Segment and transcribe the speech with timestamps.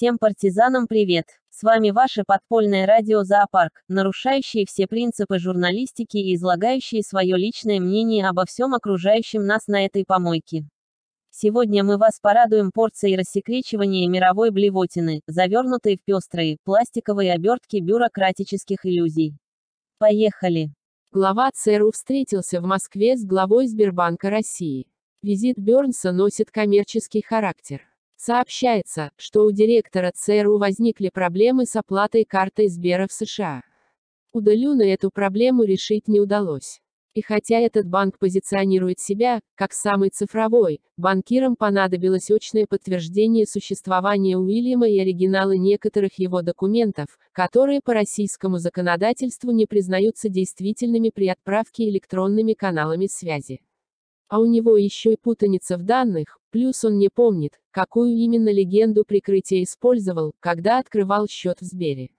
[0.00, 1.26] Всем партизанам привет!
[1.50, 8.26] С вами ваше подпольное радио «Зоопарк», нарушающее все принципы журналистики и излагающее свое личное мнение
[8.26, 10.64] обо всем окружающем нас на этой помойке.
[11.30, 19.36] Сегодня мы вас порадуем порцией рассекречивания мировой блевотины, завернутой в пестрые, пластиковые обертки бюрократических иллюзий.
[19.98, 20.70] Поехали!
[21.12, 24.86] Глава ЦРУ встретился в Москве с главой Сбербанка России.
[25.20, 27.89] Визит Бернса носит коммерческий характер.
[28.22, 33.62] Сообщается, что у директора ЦРУ возникли проблемы с оплатой картой Сбера в США.
[34.34, 36.82] Удалюна эту проблему решить не удалось.
[37.14, 44.86] И хотя этот банк позиционирует себя, как самый цифровой, банкирам понадобилось очное подтверждение существования Уильяма
[44.86, 52.52] и оригиналы некоторых его документов, которые по российскому законодательству не признаются действительными при отправке электронными
[52.52, 53.62] каналами связи.
[54.28, 59.04] А у него еще и путаница в данных, плюс он не помнит, какую именно легенду
[59.04, 62.10] прикрытия использовал, когда открывал счет в Сбере.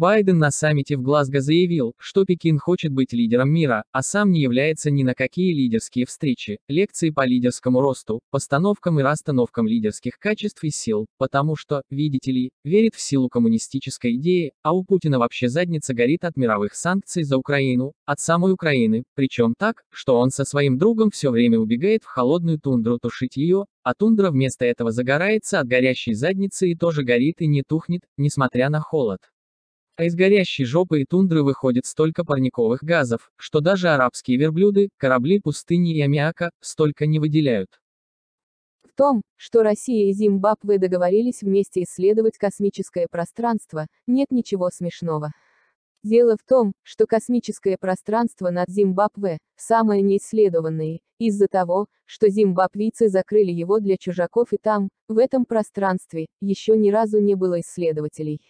[0.00, 4.40] Байден на саммите в Глазго заявил, что Пекин хочет быть лидером мира, а сам не
[4.40, 10.64] является ни на какие лидерские встречи, лекции по лидерскому росту, постановкам и расстановкам лидерских качеств
[10.64, 15.50] и сил, потому что, видите ли, верит в силу коммунистической идеи, а у Путина вообще
[15.50, 20.46] задница горит от мировых санкций за Украину, от самой Украины, причем так, что он со
[20.46, 25.60] своим другом все время убегает в холодную тундру тушить ее, а тундра вместо этого загорается
[25.60, 29.20] от горящей задницы и тоже горит и не тухнет, несмотря на холод.
[30.00, 35.40] А из горящей жопы и тундры выходит столько парниковых газов, что даже арабские верблюды, корабли
[35.40, 37.68] пустыни и аммиака, столько не выделяют.
[38.82, 45.32] В том, что Россия и Зимбабве договорились вместе исследовать космическое пространство, нет ничего смешного.
[46.02, 53.52] Дело в том, что космическое пространство над Зимбабве– самое неисследованное, из-за того, что зимбабвийцы закрыли
[53.52, 58.40] его для чужаков и там, в этом пространстве, еще ни разу не было исследователей.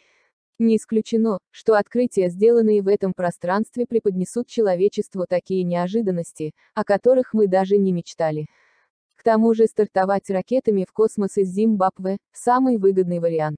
[0.60, 7.46] Не исключено, что открытия, сделанные в этом пространстве, преподнесут человечеству такие неожиданности, о которых мы
[7.48, 8.44] даже не мечтали.
[9.16, 13.56] К тому же стартовать ракетами в космос из Зимбабве– самый выгодный вариант.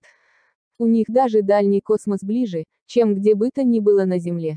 [0.78, 4.54] У них даже дальний космос ближе, чем где бы то ни было на Земле.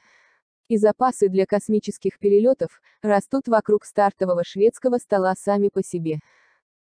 [0.70, 6.20] И запасы для космических перелетов растут вокруг стартового шведского стола сами по себе.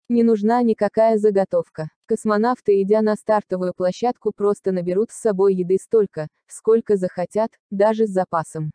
[0.07, 1.89] Не нужна никакая заготовка.
[2.05, 8.11] Космонавты, идя на стартовую площадку, просто наберут с собой еды столько, сколько захотят, даже с
[8.11, 8.71] запасом.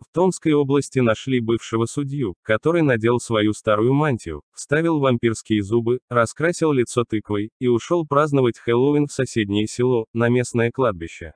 [0.00, 6.72] В Томской области нашли бывшего судью, который надел свою старую мантию, вставил вампирские зубы, раскрасил
[6.72, 11.34] лицо тыквой и ушел праздновать Хэллоуин в соседнее село, на местное кладбище.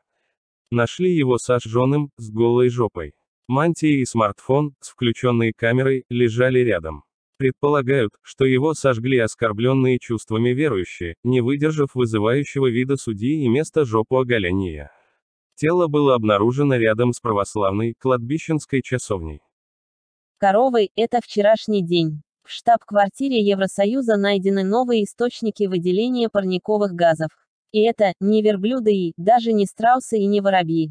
[0.72, 3.12] Нашли его сожженным, с голой жопой.
[3.46, 7.05] Мантия и смартфон, с включенной камерой, лежали рядом.
[7.38, 14.18] Предполагают, что его сожгли оскорбленные чувствами верующие, не выдержав вызывающего вида судьи и места жопу
[14.18, 14.90] оголения.
[15.54, 19.40] Тело было обнаружено рядом с православной, кладбищенской часовней.
[20.38, 22.22] Коровы– это вчерашний день.
[22.42, 27.30] В штаб-квартире Евросоюза найдены новые источники выделения парниковых газов.
[27.72, 30.90] И это, не верблюды и, даже не страусы и не воробьи.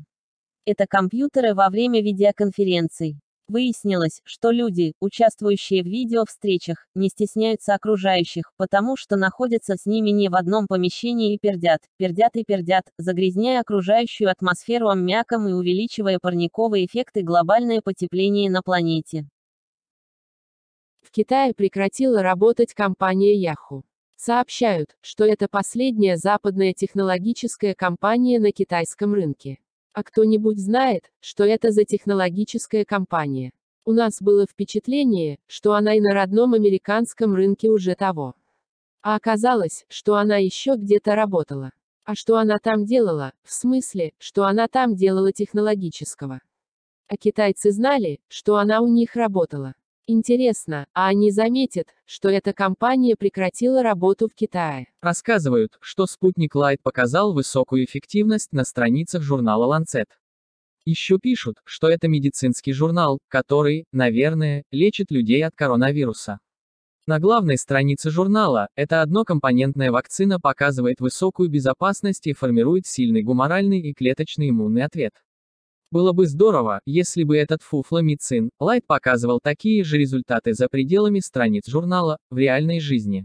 [0.66, 3.20] Это компьютеры во время видеоконференций.
[3.48, 10.30] Выяснилось, что люди, участвующие в видеовстречах, не стесняются окружающих, потому что находятся с ними не
[10.30, 16.88] в одном помещении и пердят, пердят и пердят, загрязняя окружающую атмосферу аммиаком и увеличивая парниковые
[16.88, 19.28] эффекты глобальное потепление на планете.
[21.04, 23.84] В Китае прекратила работать компания Yahoo.
[24.16, 29.60] Сообщают, что это последняя западная технологическая компания на китайском рынке.
[29.96, 33.54] А кто-нибудь знает, что это за технологическая компания?
[33.86, 38.34] У нас было впечатление, что она и на родном американском рынке уже того.
[39.02, 41.72] А оказалось, что она еще где-то работала.
[42.04, 46.42] А что она там делала, в смысле, что она там делала технологического.
[47.08, 49.76] А китайцы знали, что она у них работала.
[50.08, 54.88] Интересно, а они заметят, что эта компания прекратила работу в Китае?
[55.02, 60.06] Рассказывают, что спутник Light показал высокую эффективность на страницах журнала Lancet.
[60.86, 66.38] Еще пишут, что это медицинский журнал, который, наверное, лечит людей от коронавируса.
[67.08, 73.94] На главной странице журнала, эта однокомпонентная вакцина показывает высокую безопасность и формирует сильный гуморальный и
[73.96, 75.14] клеточный иммунный ответ.
[75.96, 81.70] Было бы здорово, если бы этот фуфломицин, Лайт показывал такие же результаты за пределами страниц
[81.70, 83.24] журнала, в реальной жизни.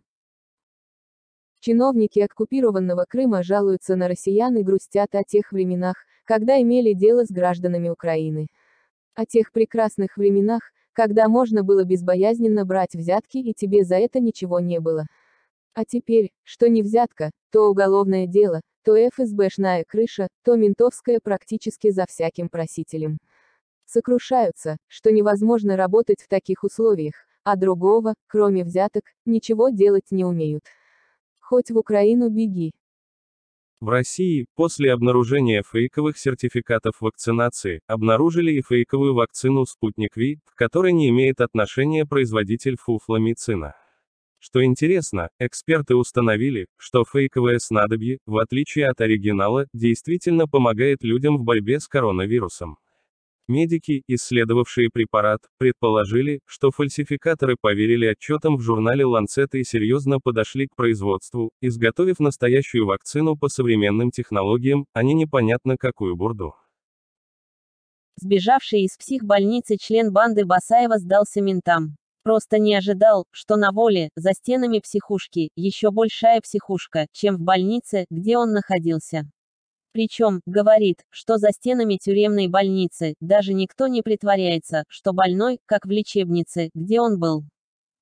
[1.59, 7.33] Чиновники оккупированного Крыма жалуются на россиян и грустят о тех временах, когда имели дело с
[7.33, 8.47] гражданами Украины.
[9.17, 10.61] О тех прекрасных временах,
[10.93, 15.07] когда можно было безбоязненно брать взятки и тебе за это ничего не было.
[15.75, 22.07] А теперь, что не взятка, то уголовное дело, то ФСБшная крыша, то ментовская практически за
[22.09, 23.19] всяким просителем.
[23.87, 30.63] Сокрушаются, что невозможно работать в таких условиях, а другого, кроме взяток, ничего делать не умеют.
[31.41, 32.73] Хоть в Украину беги.
[33.81, 40.93] В России, после обнаружения фейковых сертификатов вакцинации, обнаружили и фейковую вакцину «Спутник Ви», к которой
[40.93, 43.75] не имеет отношения производитель фуфламицина.
[44.43, 51.45] Что интересно, эксперты установили, что фейковое снадобье, в отличие от оригинала, действительно помогает людям в
[51.45, 52.79] борьбе с коронавирусом.
[53.49, 60.75] Медики, исследовавшие препарат, предположили, что фальсификаторы поверили отчетам в журнале Lancet и серьезно подошли к
[60.75, 66.55] производству, изготовив настоящую вакцину по современным технологиям, а не непонятно какую бурду.
[68.17, 71.97] Сбежавший из психбольницы член банды Басаева сдался ментам.
[72.23, 78.05] Просто не ожидал, что на воле, за стенами психушки, еще большая психушка, чем в больнице,
[78.11, 79.23] где он находился.
[79.93, 85.91] Причем, говорит, что за стенами тюремной больницы, даже никто не притворяется, что больной, как в
[85.91, 87.45] лечебнице, где он был.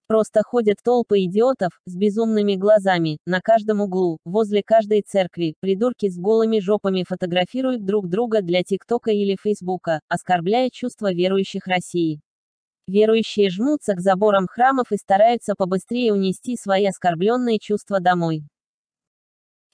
[0.08, 6.18] Просто ходят толпы идиотов, с безумными глазами, на каждом углу, возле каждой церкви, придурки с
[6.18, 12.20] голыми жопами фотографируют друг друга для ТикТока или Фейсбука, оскорбляя чувства верующих России.
[12.88, 18.44] Верующие жмутся к заборам храмов и стараются побыстрее унести свои оскорбленные чувства домой.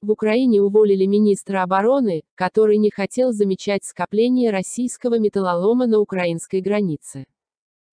[0.03, 7.27] В Украине уволили министра обороны, который не хотел замечать скопление российского металлолома на украинской границе.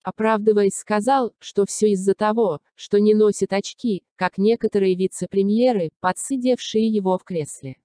[0.01, 7.19] Оправдываясь сказал, что все из-за того, что не носит очки, как некоторые вице-премьеры, подсидевшие его
[7.19, 7.75] в кресле.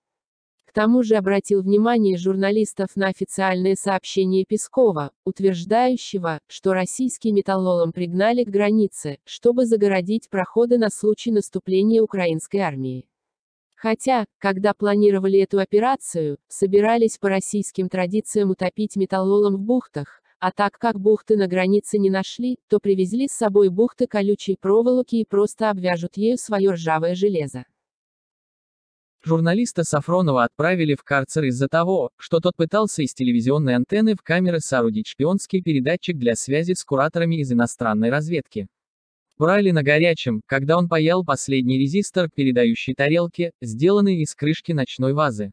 [0.76, 8.50] Тому же обратил внимание журналистов на официальное сообщение Пескова, утверждающего, что российский металлолом пригнали к
[8.50, 13.08] границе, чтобы загородить проходы на случай наступления украинской армии.
[13.74, 20.74] Хотя, когда планировали эту операцию, собирались по российским традициям утопить металлолом в бухтах, а так
[20.78, 25.70] как бухты на границе не нашли, то привезли с собой бухты колючей проволоки и просто
[25.70, 27.64] обвяжут ею свое ржавое железо.
[29.26, 34.60] Журналиста Сафронова отправили в карцер из-за того, что тот пытался из телевизионной антенны в камеры
[34.60, 38.68] соорудить шпионский передатчик для связи с кураторами из иностранной разведки.
[39.36, 45.12] Брали на горячем, когда он паял последний резистор к передающей тарелке, сделанный из крышки ночной
[45.12, 45.50] вазы.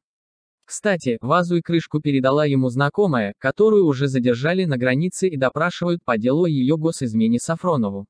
[0.66, 6.20] Кстати, вазу и крышку передала ему знакомая, которую уже задержали на границе и допрашивают по
[6.20, 8.06] делу о ее госизмене Сафронову.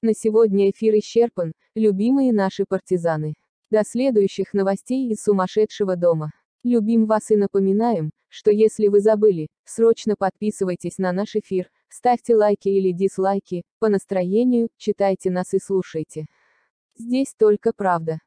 [0.00, 3.34] На сегодня эфир исчерпан, любимые наши партизаны.
[3.74, 6.30] До следующих новостей из сумасшедшего дома.
[6.62, 12.68] Любим вас и напоминаем, что если вы забыли, срочно подписывайтесь на наш эфир, ставьте лайки
[12.68, 16.26] или дизлайки, по настроению, читайте нас и слушайте.
[16.96, 18.20] Здесь только правда.